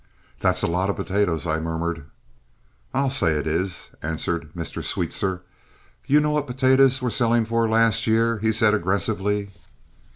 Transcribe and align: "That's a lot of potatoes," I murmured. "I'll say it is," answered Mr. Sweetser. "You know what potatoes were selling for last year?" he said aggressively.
"That's 0.39 0.63
a 0.63 0.67
lot 0.67 0.89
of 0.89 0.95
potatoes," 0.95 1.45
I 1.45 1.59
murmured. 1.59 2.05
"I'll 2.91 3.11
say 3.11 3.33
it 3.37 3.45
is," 3.45 3.91
answered 4.01 4.49
Mr. 4.55 4.83
Sweetser. 4.83 5.43
"You 6.07 6.19
know 6.19 6.31
what 6.31 6.47
potatoes 6.47 7.03
were 7.03 7.11
selling 7.11 7.45
for 7.45 7.69
last 7.69 8.07
year?" 8.07 8.39
he 8.39 8.51
said 8.51 8.73
aggressively. 8.73 9.51